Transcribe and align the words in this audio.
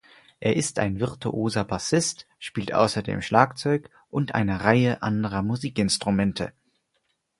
Er 0.39 0.55
ist 0.55 0.79
ein 0.79 0.99
virtuoser 0.99 1.63
Bassist, 1.63 2.25
spielt 2.39 2.73
außerdem 2.73 3.21
Schlagzeug 3.21 3.91
und 4.09 4.33
eine 4.33 4.63
Reihe 4.65 5.03
anderer 5.03 5.43
Musikinstrumente. 5.43 6.53